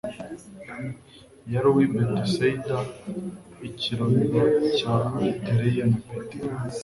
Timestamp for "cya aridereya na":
4.77-5.97